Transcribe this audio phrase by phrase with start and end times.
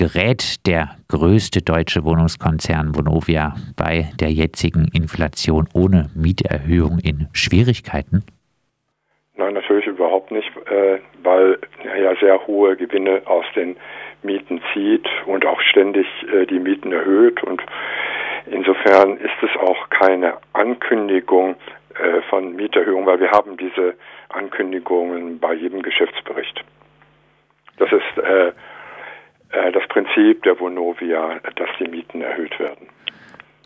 [0.00, 8.24] gerät der größte deutsche Wohnungskonzern Vonovia bei der jetzigen Inflation ohne Mieterhöhung in Schwierigkeiten?
[9.36, 13.76] Nein, natürlich überhaupt nicht, äh, weil er ja sehr hohe Gewinne aus den
[14.22, 17.42] Mieten zieht und auch ständig äh, die Mieten erhöht.
[17.42, 17.60] Und
[18.46, 21.56] insofern ist es auch keine Ankündigung
[21.92, 23.96] äh, von Mieterhöhung, weil wir haben diese
[24.30, 26.64] Ankündigungen bei jedem Geschäftsbericht.
[27.76, 28.22] Das ist
[29.50, 32.88] das Prinzip der Vonovia, dass die Mieten erhöht werden.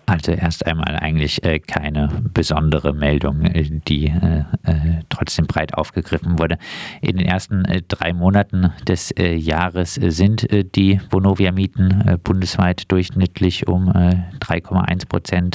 [0.07, 6.39] Also erst einmal eigentlich äh, keine besondere Meldung, äh, die äh, äh, trotzdem breit aufgegriffen
[6.39, 6.59] wurde.
[7.01, 13.89] In den ersten äh, drei Monaten des äh, Jahres sind die Vonovia-Mieten bundesweit durchschnittlich um
[13.89, 15.55] 3,1 Prozent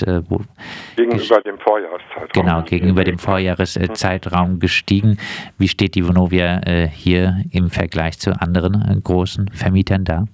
[0.96, 2.28] gegenüber dem Vorjahreszeitraum.
[2.34, 5.18] Genau, gegenüber dem Vorjahreszeitraum gestiegen.
[5.58, 10.26] Wie steht die Vonovia hier im Vergleich zu anderen großen Vermietern da?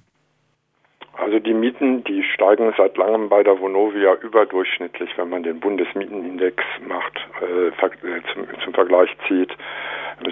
[1.18, 6.62] Also die Mieten, die steigen seit langem bei der Vonovia überdurchschnittlich, wenn man den Bundesmietenindex
[6.86, 9.50] macht, äh, äh, zum, zum, Vergleich zieht.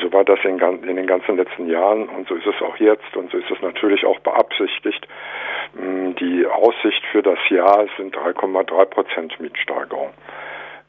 [0.01, 3.17] So war das in, in, den ganzen letzten Jahren und so ist es auch jetzt
[3.17, 5.09] und so ist es natürlich auch beabsichtigt.
[5.75, 10.11] Mm, die Aussicht für das Jahr sind 3,3 Prozent Mietsteigerung.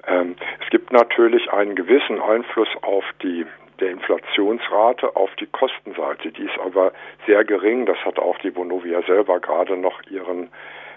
[0.07, 3.45] Ähm, es gibt natürlich einen gewissen Einfluss auf die
[3.79, 6.31] der Inflationsrate auf die Kostenseite.
[6.31, 6.93] Die ist aber
[7.25, 7.85] sehr gering.
[7.85, 10.49] Das hat auch die Bonovia selber gerade noch ihren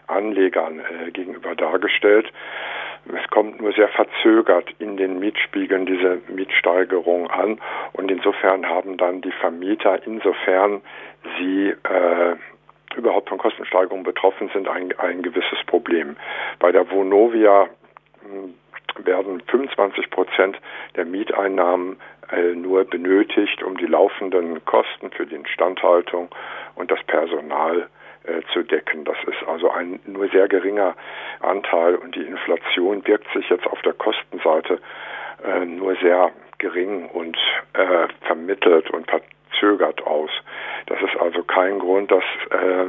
[0.09, 2.33] Anlegern äh, gegenüber dargestellt.
[3.15, 7.59] Es kommt nur sehr verzögert in den Mietspiegeln diese Mietsteigerung an
[7.93, 10.83] und insofern haben dann die Vermieter, insofern
[11.39, 12.37] sie äh,
[12.97, 16.17] überhaupt von Kostensteigerungen betroffen sind, ein, ein gewisses Problem.
[16.59, 17.69] Bei der Vonovia
[18.23, 18.55] hm,
[19.05, 20.59] werden 25 Prozent
[20.97, 21.97] der Mieteinnahmen
[22.31, 26.29] äh, nur benötigt, um die laufenden Kosten für die Instandhaltung
[26.75, 27.89] und das Personal
[28.25, 29.05] äh, zu decken.
[29.05, 30.95] Das ist also ein nur sehr geringer
[31.41, 34.81] Anteil und die Inflation wirkt sich jetzt auf der Kostenseite
[35.45, 37.37] äh, nur sehr gering und
[37.75, 40.31] äh, vermittelt und verzögert aus.
[40.87, 42.87] Das ist also kein Grund, dass äh,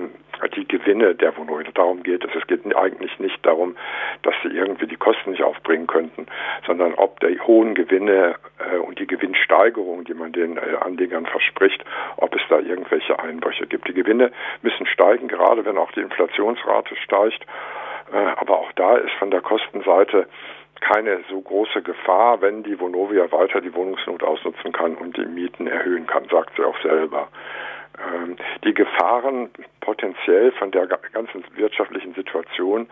[0.47, 2.31] die Gewinne der Wohnungen, darum geht es.
[2.35, 3.75] Es geht eigentlich nicht darum,
[4.23, 6.27] dass sie irgendwie die Kosten nicht aufbringen könnten,
[6.66, 11.83] sondern ob die hohen Gewinne äh, und die Gewinnsteigerung, die man den äh, Anlegern verspricht,
[12.17, 13.88] ob es da irgendwelche Einbrüche gibt.
[13.88, 17.45] Die Gewinne müssen steigen, gerade wenn auch die Inflationsrate steigt.
[18.13, 20.27] Äh, aber auch da ist von der Kostenseite
[20.81, 25.67] keine so große Gefahr, wenn die Vonovia weiter die Wohnungsnot ausnutzen kann und die Mieten
[25.67, 27.27] erhöhen kann, sagt sie auch selber.
[28.06, 29.50] Ähm, die Gefahren
[29.82, 32.88] potenziell von der ganzen wirtschaftlichen Situation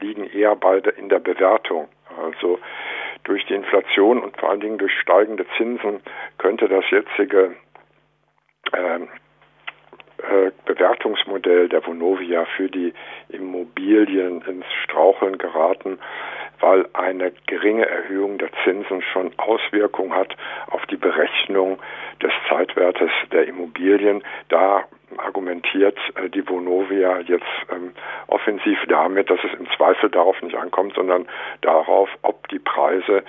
[0.00, 1.88] liegen eher bei in der Bewertung.
[2.16, 2.58] Also
[3.24, 6.00] durch die Inflation und vor allen Dingen durch steigende Zinsen
[6.38, 7.54] könnte das jetzige
[8.76, 9.08] ähm,
[10.18, 12.92] äh, Bewertungsmodell der Vonovia für die
[13.28, 15.98] Immobilien ins Straucheln geraten,
[16.60, 20.36] weil eine geringe Erhöhung der Zinsen schon Auswirkungen hat
[20.70, 21.78] auf die Berechnung
[22.22, 24.22] des Zeitwertes der Immobilien.
[24.48, 24.84] Da
[25.16, 27.92] argumentiert äh, die Vonovia jetzt ähm,
[28.28, 31.26] offensiv damit, dass es im Zweifel darauf nicht ankommt, sondern
[31.62, 33.22] darauf, ob die Preise,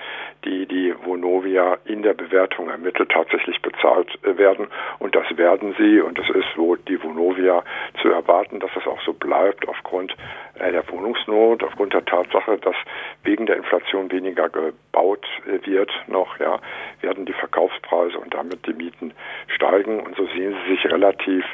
[0.44, 4.68] die die Vonovia in der Bewertung ermittelt, tatsächlich bezahlt äh, werden.
[4.98, 6.00] Und das werden sie.
[6.00, 7.62] Und es ist so die Vonovia
[8.00, 10.14] zu erwarten, dass es auch so bleibt aufgrund
[10.58, 12.76] äh, der Wohnungsnot, aufgrund der Tatsache, dass
[13.22, 16.58] wegen der Inflation weniger gebaut äh, wird noch, ja,
[17.00, 19.12] werden die Verkaufspreise und damit die Mieten
[19.48, 20.00] steigen.
[20.00, 21.44] Und so sehen sie sich relativ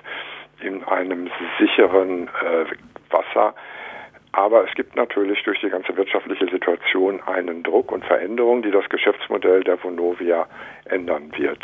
[0.61, 2.65] in einem sicheren äh,
[3.11, 3.55] Wasser.
[4.33, 8.89] Aber es gibt natürlich durch die ganze wirtschaftliche Situation einen Druck und Veränderung, die das
[8.89, 10.47] Geschäftsmodell der Vonovia
[10.85, 11.61] ändern wird.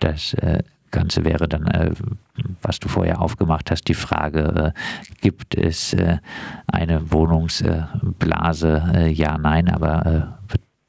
[0.00, 1.90] Das äh, Ganze wäre dann, äh,
[2.62, 4.80] was du vorher aufgemacht hast, die Frage, äh,
[5.22, 5.96] gibt es
[6.72, 9.10] eine Wohnungsblase?
[9.10, 10.38] Ja, nein, aber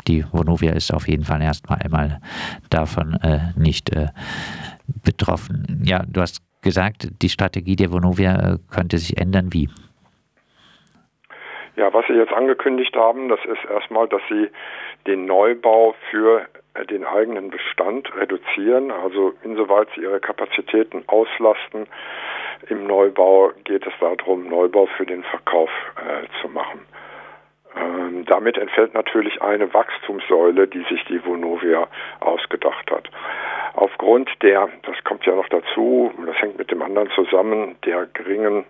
[0.08, 2.22] die Vonovia ist auf jeden Fall erstmal einmal
[2.70, 3.18] davon
[3.56, 3.90] nicht
[5.04, 5.82] betroffen.
[5.84, 9.54] Ja, du hast gesagt, die Strategie der Vonovia könnte sich ändern.
[9.54, 9.70] Wie?
[11.76, 14.50] Ja, was Sie jetzt angekündigt haben, das ist erstmal, dass Sie
[15.08, 21.88] den Neubau für äh, den eigenen Bestand reduzieren, also insoweit sie ihre Kapazitäten auslasten.
[22.70, 26.82] Im Neubau geht es darum, Neubau für den Verkauf äh, zu machen.
[27.76, 31.88] Ähm, damit entfällt natürlich eine Wachstumssäule, die sich die Vonovia
[32.22, 33.10] ausgedacht hat.
[33.74, 38.64] Aufgrund der, das kommt ja noch dazu, das hängt mit dem anderen zusammen, der geringen,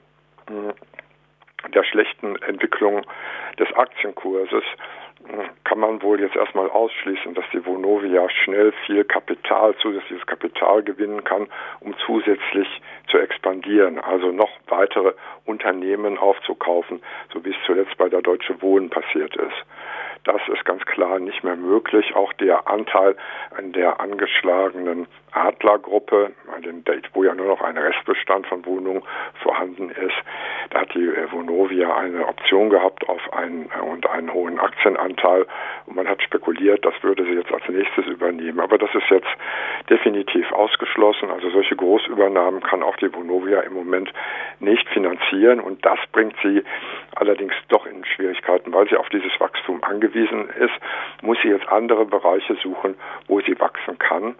[0.48, 0.74] hm,
[1.73, 3.06] der schlechten Entwicklung
[3.59, 4.63] des Aktienkurses
[5.63, 11.23] kann man wohl jetzt erstmal ausschließen, dass die Vonovia schnell viel Kapital, zusätzliches Kapital gewinnen
[11.23, 11.47] kann,
[11.79, 12.67] um zusätzlich
[13.09, 15.13] zu expandieren, also noch weitere
[15.45, 17.01] Unternehmen aufzukaufen,
[17.33, 19.65] so wie es zuletzt bei der Deutsche Wohnen passiert ist.
[20.25, 22.16] Das ist ganz klar nicht mehr möglich.
[22.16, 23.16] Auch der Anteil
[23.56, 26.31] an der angeschlagenen Adlergruppe,
[27.13, 29.04] wo ja nur noch ein Restbestand von Wohnungen
[29.44, 30.16] vorhanden ist,
[30.72, 35.45] da hat die äh, Vonovia eine Option gehabt auf einen äh, und einen hohen Aktienanteil
[35.86, 38.60] und man hat spekuliert, das würde sie jetzt als nächstes übernehmen.
[38.60, 39.27] Aber das ist jetzt
[39.90, 41.30] definitiv ausgeschlossen.
[41.32, 44.12] Also solche Großübernahmen kann auch die Vonovia im Moment
[44.60, 46.64] nicht finanzieren und das bringt sie
[47.16, 50.74] allerdings doch in Schwierigkeiten, weil sie auf dieses Wachstum angewiesen ist,
[51.22, 52.96] muss sie jetzt andere Bereiche suchen,
[53.28, 54.36] wo sie wachsen kann.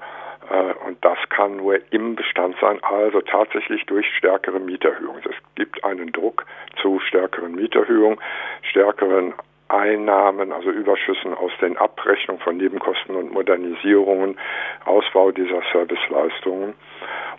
[0.50, 5.22] Äh, und das kann nur im Bestand sein, also tatsächlich durch stärkere Mieterhöhungen.
[5.26, 6.46] Es gibt einen Druck
[6.82, 8.20] zu stärkeren Mieterhöhungen,
[8.64, 9.34] stärkeren
[9.68, 14.38] Einnahmen, also Überschüssen aus den Abrechnungen von Nebenkosten und Modernisierungen,
[14.86, 16.76] Ausbau dieser Serviceleistungen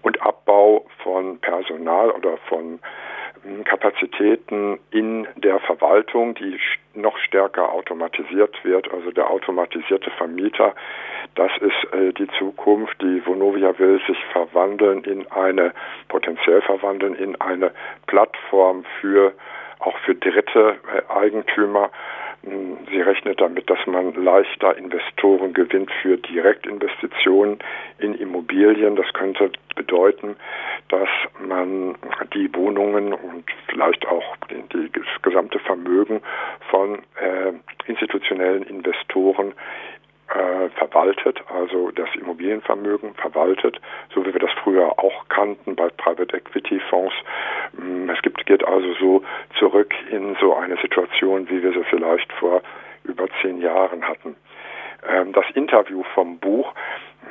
[0.03, 2.81] und Abbau von Personal oder von
[3.65, 6.59] Kapazitäten in der Verwaltung, die
[6.95, 8.93] noch stärker automatisiert wird.
[8.93, 10.75] Also der automatisierte Vermieter,
[11.35, 13.01] das ist äh, die Zukunft.
[13.01, 15.73] Die Vonovia will sich verwandeln in eine,
[16.09, 17.73] potenziell verwandeln in eine
[18.07, 19.33] Plattform für
[19.87, 21.91] auch für dritte äh, Eigentümer
[22.91, 27.59] Sie rechnet damit, dass man leichter Investoren gewinnt für Direktinvestitionen
[27.99, 28.95] in Immobilien.
[28.95, 30.37] Das könnte bedeuten,
[30.89, 31.09] dass
[31.41, 31.97] man
[32.35, 36.21] die Wohnungen und vielleicht auch die, das gesamte Vermögen
[36.71, 37.53] von äh,
[37.89, 39.53] institutionellen Investoren
[40.29, 43.81] äh, verwaltet, also das Immobilienvermögen verwaltet,
[44.13, 47.15] so wie wir das früher auch kannten bei Private Equity Fonds.
[47.75, 49.23] Mm, es gibt, geht also so
[49.59, 52.63] zurück in so eine Situation, wie wir sie vielleicht vor
[53.05, 54.37] über zehn Jahren hatten.
[55.09, 56.73] Ähm, das Interview vom Buch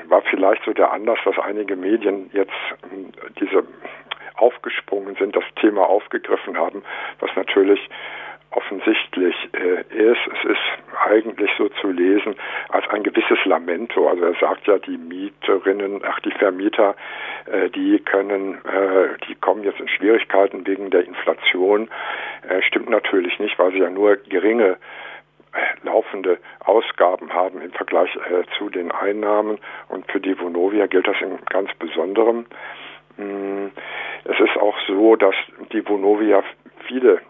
[0.07, 2.51] war vielleicht so der Anlass, dass einige Medien jetzt
[2.91, 3.09] mm,
[3.39, 3.63] diese
[4.35, 6.83] aufgesprungen sind, das Thema aufgegriffen haben,
[7.19, 7.79] was natürlich
[8.51, 10.19] offensichtlich äh, ist.
[10.33, 12.35] Es ist eigentlich so zu lesen
[12.69, 14.07] als ein gewisses Lamento.
[14.09, 16.95] Also er sagt ja, die Mieterinnen, ach die Vermieter,
[17.45, 21.89] äh, die können, äh, die kommen jetzt in Schwierigkeiten wegen der Inflation.
[22.47, 24.77] Äh, stimmt natürlich nicht, weil sie ja nur geringe
[25.53, 29.59] äh, laufende Ausgaben haben im Vergleich äh, zu den Einnahmen
[29.89, 32.45] und für die Vonovia gilt das in ganz Besonderem.
[33.17, 33.67] Mm,
[34.25, 35.35] es ist auch so, dass
[35.71, 36.43] die Vonovia
[36.87, 37.21] viele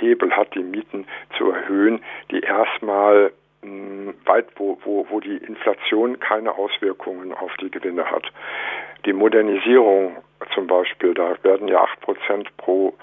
[0.00, 1.06] Hebel hat, die Mieten
[1.36, 7.70] zu erhöhen, die erstmal hm, weit, wo, wo, wo die Inflation keine Auswirkungen auf die
[7.70, 8.30] Gewinne hat.
[9.04, 10.16] Die Modernisierung
[10.54, 12.94] zum Beispiel, da werden ja 8% pro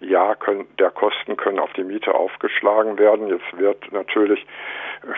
[0.00, 3.28] Jahr können, der Kosten können auf die Miete aufgeschlagen werden.
[3.28, 4.44] Jetzt wird natürlich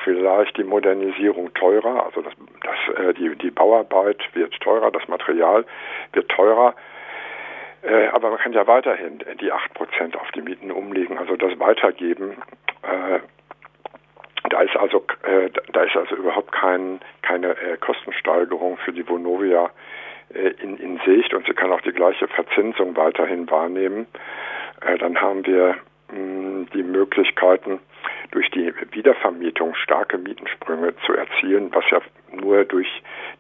[0.05, 5.65] vielleicht die Modernisierung teurer, also das, das, äh, die, die Bauarbeit wird teurer, das Material
[6.13, 6.75] wird teurer.
[7.85, 12.43] Äh, aber man kann ja weiterhin die 8% auf die Mieten umlegen, also das weitergeben.
[12.83, 13.21] Äh,
[14.49, 19.71] da ist also äh, da ist also überhaupt kein, keine äh, Kostensteigerung für die Vonovia
[20.33, 24.07] äh, in, in Sicht und sie kann auch die gleiche Verzinsung weiterhin wahrnehmen.
[24.81, 25.77] Äh, dann haben wir
[26.13, 27.81] mh, die Möglichkeiten,
[28.31, 32.01] durch die Wiedervermietung starke Mietensprünge zu erzielen, was ja
[32.33, 32.89] nur durch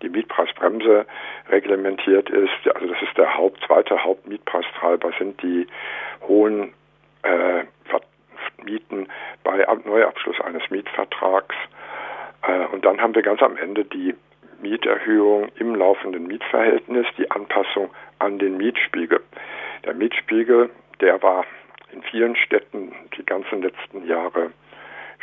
[0.02, 1.06] die Mietpreisbremse
[1.48, 2.74] reglementiert ist.
[2.74, 5.66] Also das ist der Haupt, zweite Hauptmietpreistreiber sind die
[6.26, 6.72] hohen
[7.22, 7.64] äh,
[8.64, 9.08] Mieten
[9.42, 11.54] bei Neuabschluss eines Mietvertrags.
[12.42, 14.14] Äh, und dann haben wir ganz am Ende die
[14.60, 19.20] Mieterhöhung im laufenden Mietverhältnis, die Anpassung an den Mietspiegel.
[19.84, 20.70] Der Mietspiegel,
[21.00, 21.44] der war
[21.92, 24.52] in vielen Städten die ganzen letzten Jahre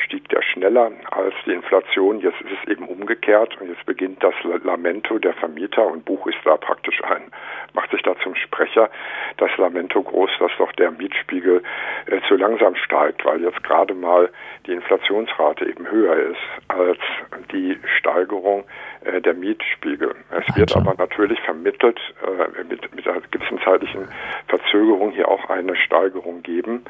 [0.03, 2.20] stieg der schneller als die Inflation.
[2.20, 6.38] Jetzt ist es eben umgekehrt und jetzt beginnt das Lamento der Vermieter und Buch ist
[6.43, 7.31] da praktisch ein,
[7.74, 8.89] macht sich da zum Sprecher.
[9.38, 11.63] Das Lamento groß, dass doch der Mietspiegel
[12.08, 14.29] äh, zu langsam steigt, weil jetzt gerade mal
[14.65, 17.00] die Inflationsrate eben höher ist als
[17.51, 18.63] die Steigerung
[19.03, 20.15] äh, der Mietspiegel.
[20.29, 24.08] Es wird aber natürlich vermittelt, äh, mit, mit einer gewissen zeitlichen
[24.48, 26.84] Verzögerung hier auch eine Steigerung geben.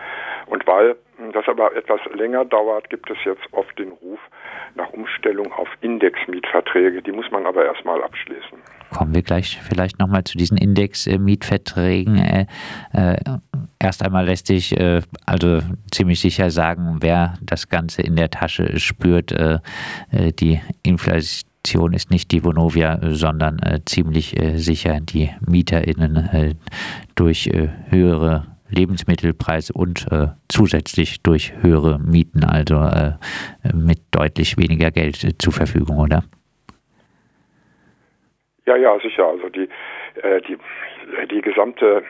[0.48, 0.96] Und weil
[1.34, 4.20] das aber etwas länger dauert, gibt es jetzt oft den Ruf
[4.76, 7.02] nach Umstellung auf Indexmietverträge.
[7.02, 8.58] Die muss man aber erstmal abschließen.
[8.90, 12.18] Kommen wir gleich vielleicht nochmal zu diesen Indexmietverträgen.
[12.18, 12.46] Äh,
[12.94, 13.18] äh,
[13.80, 15.60] erst einmal lässt sich äh, also
[15.92, 19.60] ziemlich sicher sagen, wer das Ganze in der Tasche spürt, äh,
[20.12, 21.51] äh, die Inflation
[21.94, 26.56] ist nicht die Vonovia, sondern äh, ziemlich äh, sicher die MieterInnen äh,
[27.16, 33.14] durch äh, höhere Lebensmittelpreise und äh, zusätzlich durch höhere Mieten, also äh,
[33.74, 36.24] mit deutlich weniger Geld äh, zur Verfügung, oder?
[38.66, 39.26] Ja, ja, sicher.
[39.28, 39.68] Also die,
[40.22, 40.58] äh, die,
[41.30, 42.02] die gesamte äh,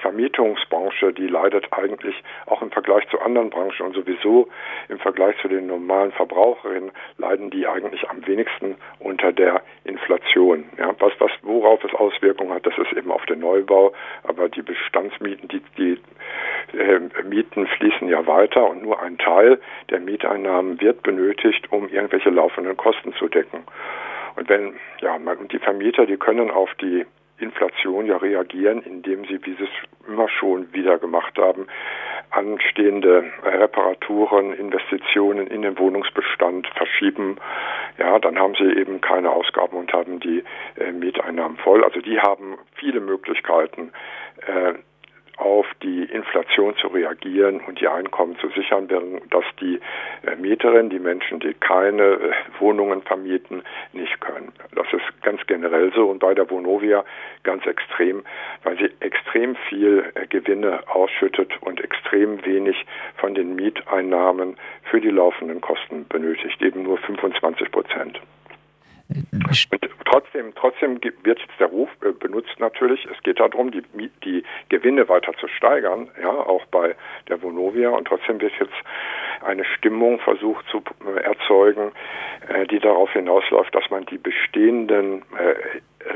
[0.00, 2.14] Vermietungsbranche, die leidet eigentlich
[2.46, 4.48] auch im Vergleich zu anderen Branchen und sowieso
[4.88, 10.64] im Vergleich zu den normalen Verbraucherinnen leiden die eigentlich am wenigsten unter der Inflation.
[10.78, 14.62] Ja, was, was, worauf es Auswirkungen hat, das ist eben auf den Neubau, aber die
[14.62, 21.02] Bestandsmieten, die, die äh, Mieten fließen ja weiter und nur ein Teil der Mieteinnahmen wird
[21.02, 23.64] benötigt, um irgendwelche laufenden Kosten zu decken.
[24.36, 25.18] Und wenn, ja,
[25.50, 27.06] die Vermieter, die können auf die
[27.38, 31.66] Inflation ja reagieren, indem sie, wie sie es immer schon wieder gemacht haben,
[32.30, 37.36] anstehende Reparaturen, Investitionen in den Wohnungsbestand verschieben.
[37.98, 40.44] Ja, dann haben sie eben keine Ausgaben und haben die
[40.76, 41.84] äh, Mieteinnahmen voll.
[41.84, 43.92] Also die haben viele Möglichkeiten,
[44.46, 44.74] äh,
[46.04, 49.80] Inflation zu reagieren und die Einkommen zu sichern, während das die
[50.26, 54.52] äh, Mieterinnen, die Menschen, die keine äh, Wohnungen vermieten, nicht können.
[54.74, 57.04] Das ist ganz generell so und bei der Vonovia
[57.42, 58.24] ganz extrem,
[58.62, 62.84] weil sie extrem viel äh, Gewinne ausschüttet und extrem wenig
[63.16, 68.20] von den Mieteinnahmen für die laufenden Kosten benötigt, eben nur 25 Prozent.
[69.08, 73.06] Und trotzdem, trotzdem wird jetzt der Ruf äh, benutzt natürlich.
[73.06, 73.82] Es geht darum, die,
[74.24, 76.94] die Gewinne weiter zu steigern, ja, auch bei
[77.28, 77.90] der Vonovia.
[77.90, 78.72] Und trotzdem wird jetzt
[79.44, 81.92] eine Stimmung versucht zu äh, erzeugen,
[82.48, 85.22] äh, die darauf hinausläuft, dass man die bestehenden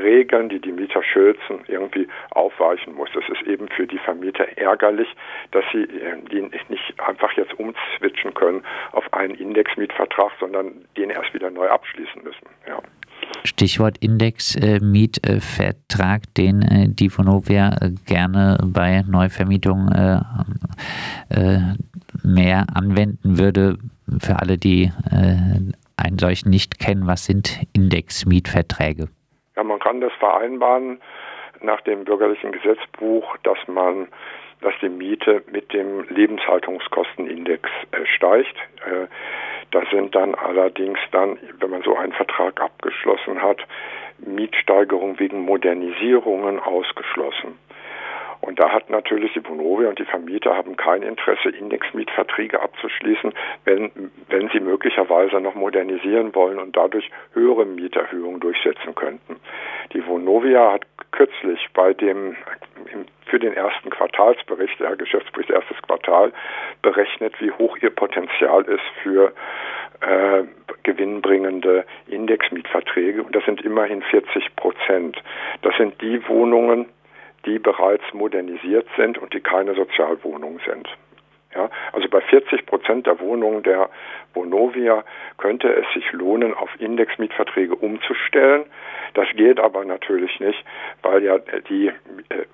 [0.01, 3.09] Regeln, die die Mieter schützen, irgendwie aufweichen muss.
[3.13, 5.07] Das ist eben für die Vermieter ärgerlich,
[5.51, 11.33] dass sie äh, die nicht einfach jetzt umswitchen können auf einen Indexmietvertrag, sondern den erst
[11.33, 12.45] wieder neu abschließen müssen.
[12.67, 12.81] Ja.
[13.43, 19.89] Stichwort Index-Mietvertrag, den äh, die Vonovia äh, gerne bei Neuvermietungen
[22.23, 23.77] mehr anwenden würde.
[24.19, 24.91] Für alle, die
[25.95, 29.09] einen solchen nicht kennen, was sind Index-Mietverträge?
[29.89, 31.01] Kann das vereinbaren
[31.61, 34.07] nach dem bürgerlichen Gesetzbuch, dass man
[34.61, 38.55] dass die Miete mit dem Lebenshaltungskostenindex äh, steigt.
[38.85, 39.07] Äh,
[39.71, 43.65] da sind dann allerdings dann, wenn man so einen Vertrag abgeschlossen hat,
[44.19, 47.57] Mietsteigerungen wegen Modernisierungen ausgeschlossen.
[48.41, 53.33] Und da hat natürlich die Vonovia und die Vermieter haben kein Interesse, Indexmietverträge abzuschließen,
[53.65, 53.91] wenn,
[54.29, 59.37] wenn sie möglicherweise noch modernisieren wollen und dadurch höhere Mieterhöhungen durchsetzen könnten.
[59.93, 62.35] Die Vonovia hat kürzlich bei dem
[63.25, 66.33] für den ersten Quartalsbericht, der Geschäftsbericht erstes Quartal,
[66.81, 69.33] berechnet, wie hoch ihr Potenzial ist für
[70.01, 70.43] äh,
[70.83, 73.21] gewinnbringende Indexmietverträge.
[73.21, 75.21] Und das sind immerhin 40 Prozent.
[75.61, 76.87] Das sind die Wohnungen,
[77.45, 80.87] die bereits modernisiert sind und die keine Sozialwohnungen sind.
[81.59, 83.89] Ja, also bei 40 Prozent der Wohnungen der
[84.33, 85.03] Vonovia
[85.37, 88.63] könnte es sich lohnen, auf Indexmietverträge umzustellen.
[89.15, 90.63] Das geht aber natürlich nicht,
[91.01, 91.39] weil ja
[91.69, 91.91] die äh,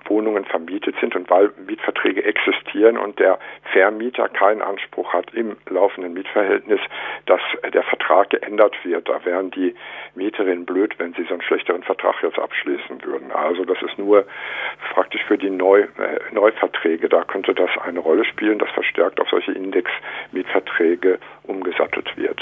[0.06, 3.38] Wohnungen vermietet sind und weil Mietverträge existieren und der
[3.72, 6.80] Vermieter keinen Anspruch hat im laufenden Mietverhältnis,
[7.26, 7.40] dass
[7.72, 9.08] der Vertrag geändert wird.
[9.08, 9.74] Da wären die
[10.14, 13.30] Mieterinnen blöd, wenn sie so einen schlechteren Vertrag jetzt abschließen würden.
[13.32, 14.24] Also das ist nur
[14.94, 15.86] praktisch für die Neu, äh,
[16.32, 17.08] Neuverträge.
[17.08, 22.40] Da könnte das eine Rolle spielen, dass verstärkt auf solche Indexmietverträge umgesattelt wird.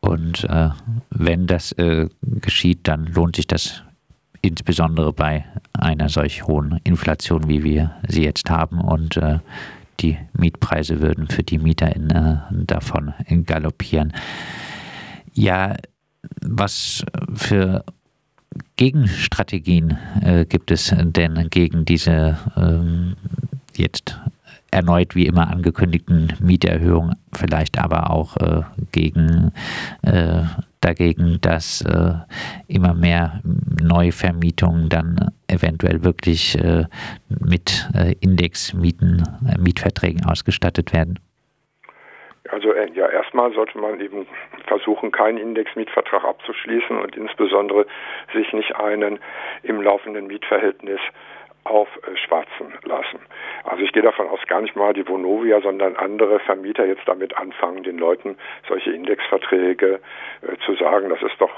[0.00, 0.70] Und äh,
[1.10, 3.82] wenn das äh, geschieht, dann lohnt sich das
[4.42, 5.44] insbesondere bei
[5.78, 8.80] einer solch hohen Inflation, wie wir sie jetzt haben.
[8.80, 9.38] Und äh,
[10.00, 14.12] die Mietpreise würden für die MieterInnen äh, davon galoppieren.
[15.34, 15.76] Ja,
[16.42, 17.04] was
[17.34, 17.84] für
[18.76, 23.16] Gegenstrategien äh, gibt es denn gegen diese ähm,
[23.76, 24.18] jetzt
[24.70, 28.62] erneut wie immer angekündigten Mieterhöhungen, vielleicht aber auch äh,
[28.92, 29.52] gegen,
[30.02, 30.42] äh,
[30.80, 32.14] dagegen, dass äh,
[32.68, 33.40] immer mehr
[33.80, 36.84] Neuvermietungen dann eventuell wirklich äh,
[37.28, 41.18] mit äh, Indexmieten, äh, Mietverträgen ausgestattet werden?
[42.50, 44.26] Also ja, erstmal sollte man eben
[44.66, 47.86] versuchen, keinen Indexmietvertrag abzuschließen und insbesondere
[48.34, 49.20] sich nicht einen
[49.62, 51.00] im laufenden Mietverhältnis
[51.64, 53.20] aufschwatzen lassen.
[53.64, 57.36] Also ich gehe davon aus, gar nicht mal die Vonovia, sondern andere Vermieter jetzt damit
[57.36, 58.36] anfangen, den Leuten
[58.68, 60.00] solche Indexverträge
[60.42, 61.50] äh, zu sagen, das ist doch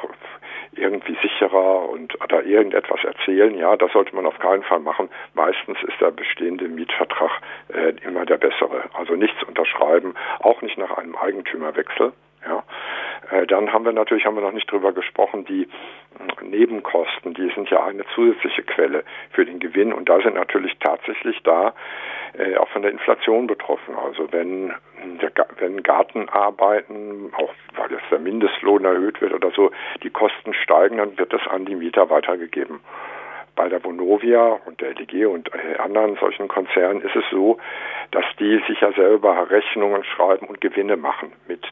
[0.75, 3.57] irgendwie sicherer und da irgendetwas erzählen.
[3.57, 5.09] Ja, das sollte man auf keinen Fall machen.
[5.35, 7.41] Meistens ist der bestehende Mietvertrag
[7.73, 8.85] äh, immer der bessere.
[8.95, 12.13] Also nichts unterschreiben, auch nicht nach einem Eigentümerwechsel.
[12.47, 12.63] Ja.
[13.31, 15.69] Äh, dann haben wir natürlich, haben wir noch nicht drüber gesprochen, die
[16.43, 21.41] Nebenkosten, die sind ja eine zusätzliche Quelle für den Gewinn und da sind natürlich tatsächlich
[21.43, 21.75] da
[22.35, 23.95] äh, auch von der Inflation betroffen.
[23.97, 24.75] Also wenn,
[25.21, 29.71] der, wenn Gartenarbeiten, auch weil jetzt der Mindestlohn erhöht wird oder so,
[30.03, 32.81] die Kosten steigen, dann wird das an die Mieter weitergegeben.
[33.55, 37.59] Bei der Vonovia und der LG und äh, anderen solchen Konzernen ist es so,
[38.11, 41.63] dass die sich ja selber Rechnungen schreiben und Gewinne machen mit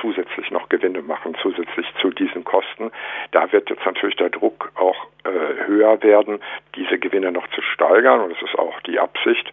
[0.00, 2.90] zusätzlich noch Gewinne machen, zusätzlich zu diesen Kosten.
[3.32, 6.40] Da wird jetzt natürlich der Druck auch äh, höher werden,
[6.74, 9.52] diese Gewinne noch zu steigern und das ist auch die Absicht.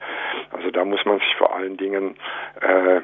[0.51, 2.15] Also da muss man sich vor allen Dingen,
[2.61, 3.01] äh, äh,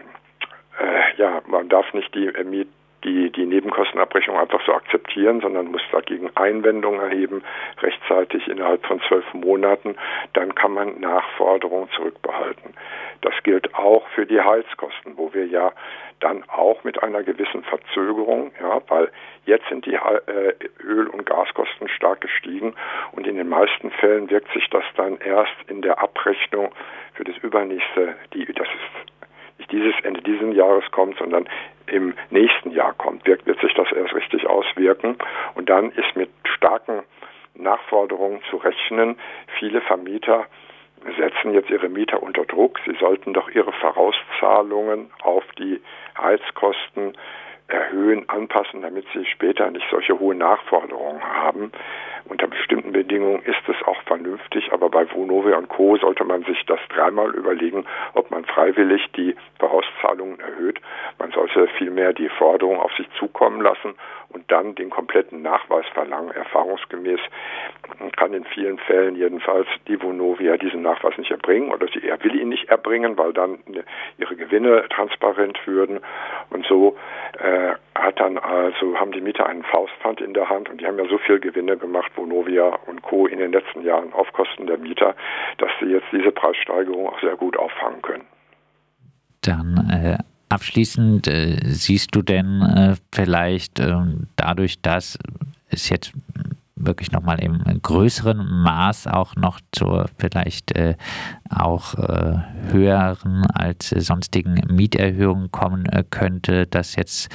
[1.17, 2.67] ja, man darf nicht die äh, Miet
[3.03, 7.43] die, die Nebenkostenabrechnung einfach so akzeptieren, sondern muss dagegen Einwendungen erheben,
[7.81, 9.95] rechtzeitig innerhalb von zwölf Monaten.
[10.33, 12.73] Dann kann man Nachforderungen zurückbehalten.
[13.23, 15.71] Das gilt auch für die Heizkosten, wo wir ja
[16.19, 19.09] dann auch mit einer gewissen Verzögerung, ja, weil
[19.45, 20.53] jetzt sind die äh,
[20.83, 22.75] Öl- und Gaskosten stark gestiegen
[23.13, 26.73] und in den meisten Fällen wirkt sich das dann erst in der Abrechnung
[27.13, 31.47] für das übernächste, die, das ist nicht dieses Ende dieses Jahres kommt, sondern
[31.87, 35.17] im nächsten Jahr kommt, wird, wird sich das erst richtig auswirken
[35.55, 37.03] und dann ist mit starken
[37.55, 39.17] Nachforderungen zu rechnen.
[39.59, 40.47] Viele Vermieter
[41.17, 42.79] setzen jetzt ihre Mieter unter Druck.
[42.85, 45.81] Sie sollten doch ihre Vorauszahlungen auf die
[46.17, 47.13] Heizkosten
[47.67, 51.71] erhöhen, anpassen, damit sie später nicht solche hohe Nachforderungen haben.
[52.25, 55.97] Unter bestimmten Bedingungen ist es auch vernünftig, aber bei Vonovia und Co.
[55.97, 60.79] sollte man sich das dreimal überlegen, ob man freiwillig die Vorauszahlungen erhöht.
[61.19, 63.95] Man sollte vielmehr die Forderung auf sich zukommen lassen
[64.29, 66.31] und dann den kompletten Nachweis verlangen.
[66.31, 67.19] Erfahrungsgemäß
[68.15, 72.35] kann in vielen Fällen jedenfalls die Vonovia diesen Nachweis nicht erbringen oder sie er will
[72.35, 73.59] ihn nicht erbringen, weil dann
[74.17, 75.99] ihre Gewinne transparent würden
[76.49, 76.97] und so
[77.39, 80.97] äh, hat dann also haben die Mieter einen Faustpfand in der Hand und die haben
[80.97, 83.27] ja so viel Gewinne gemacht, Vonovia und Co.
[83.27, 85.15] in den letzten Jahren auf Kosten der Mieter,
[85.57, 88.25] dass sie jetzt diese Preissteigerung auch sehr gut auffangen können.
[89.41, 90.17] Dann äh,
[90.49, 95.19] abschließend, äh, siehst du denn äh, vielleicht ähm, dadurch, dass
[95.69, 96.13] es jetzt
[96.85, 100.95] wirklich nochmal im größeren Maß auch noch zur vielleicht äh,
[101.49, 102.37] auch äh,
[102.71, 107.29] höheren als sonstigen Mieterhöhungen kommen äh, könnte, dass jetzt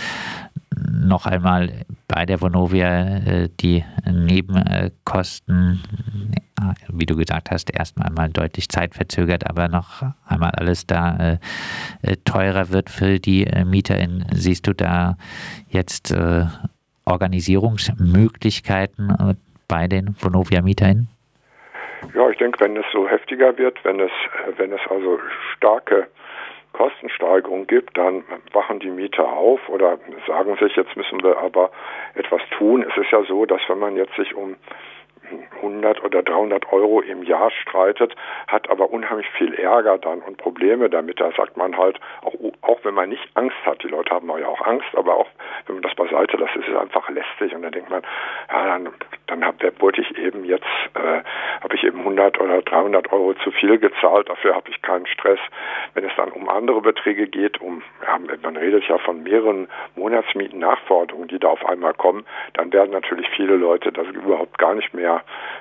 [0.76, 5.82] noch einmal bei der Vonovia äh, die Nebenkosten,
[6.60, 11.38] äh, wie du gesagt hast, erstmal einmal deutlich zeitverzögert, aber noch einmal alles da
[12.02, 14.26] äh, teurer wird für die MieterInnen.
[14.32, 15.16] Siehst du da
[15.68, 16.14] jetzt
[17.04, 21.08] Organisierungsmöglichkeiten bei den Vonovia-MieterInnen?
[22.14, 24.12] Ja, ich denke, wenn es so heftiger wird, wenn es,
[24.56, 25.18] wenn es also
[25.56, 26.06] starke
[26.72, 31.70] Kostensteigerung gibt, dann wachen die Mieter auf oder sagen sich, jetzt müssen wir aber
[32.14, 32.84] etwas tun.
[32.88, 34.56] Es ist ja so, dass wenn man jetzt sich um
[35.56, 38.14] 100 oder 300 Euro im Jahr streitet,
[38.46, 41.20] hat aber unheimlich viel Ärger dann und Probleme damit.
[41.20, 44.46] Da sagt man halt, auch, auch wenn man nicht Angst hat, die Leute haben ja
[44.46, 45.28] auch Angst, aber auch
[45.66, 48.02] wenn man das beiseite lässt, ist es einfach lästig und dann denkt man,
[48.50, 48.88] ja, dann,
[49.26, 50.64] dann hab, wollte ich eben jetzt,
[50.94, 51.22] äh,
[51.62, 55.40] habe ich eben 100 oder 300 Euro zu viel gezahlt, dafür habe ich keinen Stress.
[55.94, 60.58] Wenn es dann um andere Beträge geht, um, ja, man redet ja von mehreren Monatsmieten,
[60.58, 64.94] Nachforderungen, die da auf einmal kommen, dann werden natürlich viele Leute das überhaupt gar nicht
[64.94, 65.17] mehr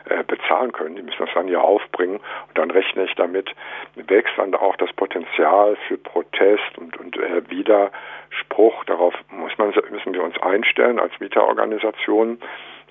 [0.09, 0.95] äh, bezahlen können.
[0.95, 2.17] Die müssen das dann ja aufbringen
[2.47, 3.53] und dann rechne ich damit,
[3.95, 8.83] wächst dann auch das Potenzial für Protest und, und äh, Widerspruch.
[8.85, 12.39] Darauf muss man, müssen wir uns einstellen als Mieterorganisation,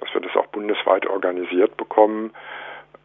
[0.01, 2.33] dass wir das auch bundesweit organisiert bekommen.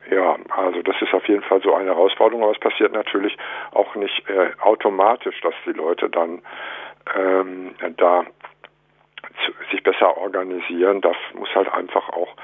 [0.10, 3.38] Ja, also das ist auf jeden Fall so eine Herausforderung, aber es passiert natürlich
[3.72, 6.42] auch nicht äh, automatisch, dass die Leute dann
[7.16, 8.26] ähm, da
[9.72, 11.02] sich besser organisieren.
[11.02, 12.36] Das muss halt einfach auch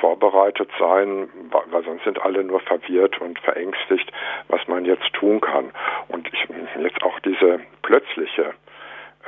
[0.00, 1.28] vorbereitet sein,
[1.70, 4.10] weil sonst sind alle nur verwirrt und verängstigt,
[4.48, 5.70] was man jetzt tun kann.
[6.08, 6.46] Und ich,
[6.80, 8.54] jetzt auch diese plötzliche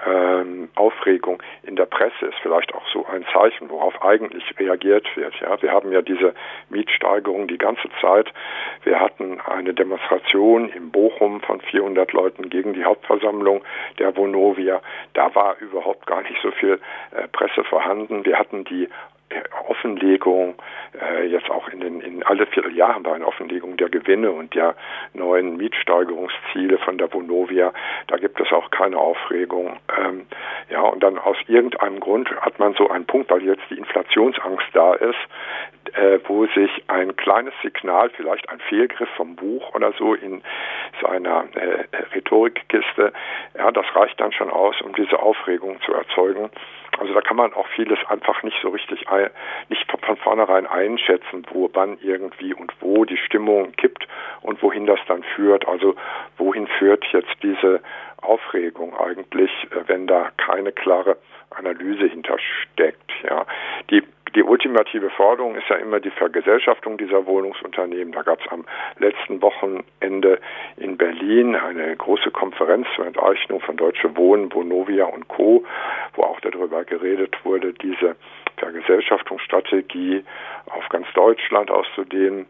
[0.08, 5.34] ähm, Aufregung in der Presse ist vielleicht auch so ein Zeichen, worauf eigentlich reagiert wird.
[5.40, 6.34] Ja, wir haben ja diese
[6.70, 8.32] Mietsteigerung die ganze Zeit.
[8.84, 13.62] Wir hatten eine Demonstration in Bochum von 400 Leuten gegen die Hauptversammlung
[13.98, 14.80] der Vonovia.
[15.14, 18.24] Da war überhaupt gar nicht so viel äh, Presse vorhanden.
[18.24, 18.88] Wir hatten die
[19.68, 20.54] Offenlegung,
[20.98, 24.54] äh, jetzt auch in den in alle Vierteljahr haben wir eine Offenlegung der Gewinne und
[24.54, 24.74] der
[25.12, 27.72] neuen Mietsteigerungsziele von der Vonovia.
[28.06, 29.78] Da gibt es auch keine Aufregung.
[29.98, 30.26] Ähm,
[30.70, 34.68] ja, und dann aus irgendeinem Grund hat man so einen Punkt, weil jetzt die Inflationsangst
[34.72, 35.18] da ist,
[35.94, 40.42] äh, wo sich ein kleines Signal, vielleicht ein Fehlgriff vom Buch oder so in
[41.02, 43.12] seiner äh, Rhetorikkiste,
[43.56, 46.50] ja, das reicht dann schon aus, um diese Aufregung zu erzeugen.
[46.98, 49.06] Also da kann man auch vieles einfach nicht so richtig,
[49.68, 54.06] nicht von vornherein einschätzen, wo wann irgendwie und wo die Stimmung kippt
[54.42, 55.66] und wohin das dann führt.
[55.66, 55.94] Also
[56.36, 57.80] wohin führt jetzt diese
[58.22, 61.16] Aufregung eigentlich, äh, wenn da keine klare
[61.50, 63.10] Analyse hintersteckt.
[63.22, 63.46] Ja.
[63.90, 64.02] Die
[64.34, 68.12] die ultimative Forderung ist ja immer die Vergesellschaftung dieser Wohnungsunternehmen.
[68.12, 68.64] Da gab es am
[68.98, 70.38] letzten Wochenende
[70.76, 75.64] in Berlin eine große Konferenz zur Enteignung von Deutsche Wohnen, Vonovia und Co.,
[76.14, 78.16] wo auch darüber geredet wurde, diese
[78.56, 80.24] Vergesellschaftungsstrategie
[80.66, 82.46] auf ganz Deutschland auszudehnen.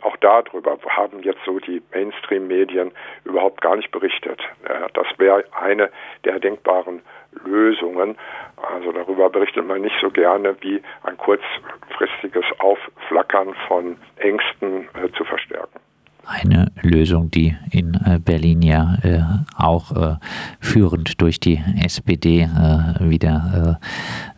[0.00, 2.90] Auch darüber haben jetzt so die Mainstream-Medien
[3.24, 4.40] überhaupt gar nicht berichtet.
[4.64, 5.90] Äh, das wäre eine
[6.24, 7.02] der denkbaren
[7.44, 8.16] Lösungen.
[8.56, 15.24] Also darüber berichtet man nicht so gerne, wie ein kurzfristiges Aufflackern von Ängsten äh, zu
[15.24, 15.80] verstärken
[16.26, 19.22] eine Lösung, die in äh, Berlin ja äh,
[19.56, 20.16] auch äh,
[20.60, 23.78] führend durch die SPD äh, wieder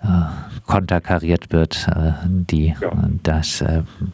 [0.03, 0.23] äh, äh,
[0.67, 1.87] konterkariert wird,
[2.27, 2.91] die ja.
[3.23, 3.65] das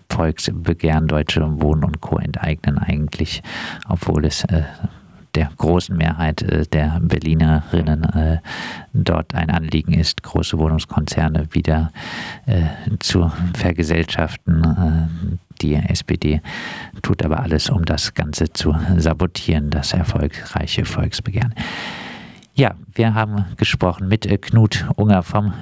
[0.08, 2.18] Volksbegehren Deutsche Wohnen und Co.
[2.18, 3.42] enteignen eigentlich,
[3.88, 4.46] obwohl es
[5.34, 8.38] der großen Mehrheit äh, der Berlinerinnen äh,
[8.92, 11.90] dort ein Anliegen ist, große Wohnungskonzerne wieder
[12.46, 12.62] äh,
[12.98, 15.38] zu vergesellschaften.
[15.60, 16.40] Die SPD
[17.02, 21.54] tut aber alles, um das Ganze zu sabotieren, das erfolgreiche Volksbegehren.
[22.54, 25.52] Ja, wir haben gesprochen mit Knut Unger vom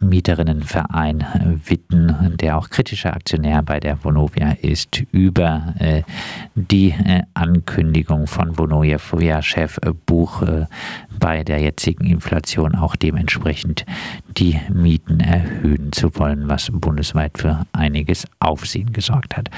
[0.00, 6.02] Mieterinnenverein Witten, der auch kritischer Aktionär bei der Vonovia ist, über äh,
[6.54, 10.66] die äh, Ankündigung von Vonovia-Chef äh, Buch äh,
[11.18, 13.84] bei der jetzigen Inflation auch dementsprechend
[14.36, 19.50] die Mieten erhöhen zu wollen, was bundesweit für einiges Aufsehen gesorgt hat.